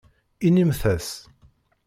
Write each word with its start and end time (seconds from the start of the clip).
Inimt-as. 0.47 1.09